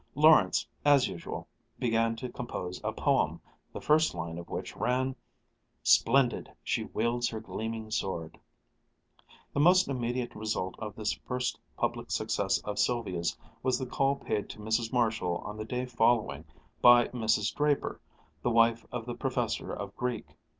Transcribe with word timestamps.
Lawrence, 0.15 0.65
as 0.83 1.07
usual, 1.07 1.47
began 1.77 2.15
to 2.15 2.27
compose 2.31 2.81
a 2.83 2.91
poem, 2.91 3.39
the 3.71 3.79
first 3.79 4.15
line 4.15 4.39
of 4.39 4.49
which 4.49 4.75
ran, 4.75 5.15
"Splendid, 5.83 6.51
she 6.63 6.85
wields 6.85 7.29
her 7.29 7.39
gleaming 7.39 7.91
sword" 7.91 8.39
The 9.53 9.59
most 9.59 9.87
immediate 9.87 10.33
result 10.33 10.73
of 10.79 10.95
this 10.95 11.13
first 11.13 11.59
public 11.77 12.09
success 12.09 12.57
of 12.63 12.79
Sylvia's 12.79 13.37
was 13.61 13.77
the 13.77 13.85
call 13.85 14.15
paid 14.15 14.49
to 14.49 14.57
Mrs. 14.59 14.91
Marshall 14.91 15.37
on 15.45 15.55
the 15.55 15.65
day 15.65 15.85
following 15.85 16.45
by 16.81 17.09
Mrs. 17.09 17.53
Draper, 17.55 18.01
the 18.41 18.49
wife 18.49 18.87
of 18.91 19.05
the 19.05 19.13
professor 19.13 19.71
of 19.71 19.95
Greek. 19.95 20.35